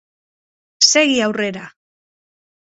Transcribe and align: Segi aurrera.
Segi 0.87 1.19
aurrera. 1.27 1.65